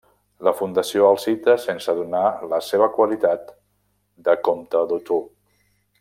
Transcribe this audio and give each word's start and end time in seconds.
La 0.45 0.51
Fundació 0.61 1.03
el 1.15 1.19
cita 1.23 1.55
sense 1.65 1.95
donar 1.99 2.23
la 2.55 2.61
seva 2.71 2.87
qualitat 2.97 3.53
de 4.29 4.35
comte 4.51 4.85
d'Autun. 4.93 5.29